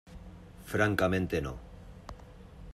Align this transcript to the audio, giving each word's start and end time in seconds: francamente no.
francamente 0.65 1.39
no. 1.43 1.55